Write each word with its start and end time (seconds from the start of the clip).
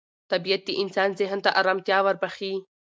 طبیعت 0.31 0.61
د 0.65 0.69
انسان 0.81 1.09
ذهن 1.19 1.39
ته 1.45 1.49
ارامتیا 1.59 1.97
وربخښي 2.03 2.53